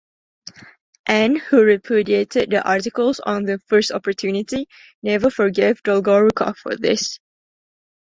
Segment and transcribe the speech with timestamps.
[1.05, 4.65] Anne, who repudiated the "articles" on the first opportunity,
[5.03, 7.19] never forgave Dolgorukov for this.